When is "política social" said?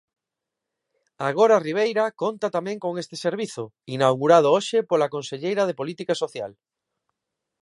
5.79-6.51